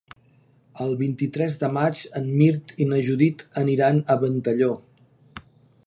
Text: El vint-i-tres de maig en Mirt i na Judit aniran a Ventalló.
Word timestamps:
El 0.85 0.93
vint-i-tres 1.01 1.57
de 1.63 1.69
maig 1.75 2.01
en 2.21 2.31
Mirt 2.39 2.73
i 2.85 2.89
na 2.95 3.03
Judit 3.09 3.47
aniran 3.65 4.05
a 4.15 4.21
Ventalló. 4.25 4.73